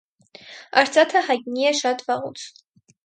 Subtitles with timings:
[0.81, 2.47] Արծաթը յայտնի է շատ վաղուց։